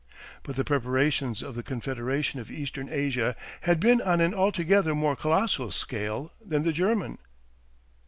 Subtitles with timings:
[0.41, 5.15] But the preparations of the Confederation of Eastern Asia had been on an altogether more
[5.15, 7.19] colossal scale than the German.